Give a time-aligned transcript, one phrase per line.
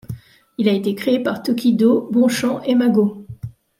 [0.57, 3.27] Il a été créé par Tokido, Bonchan et Mago.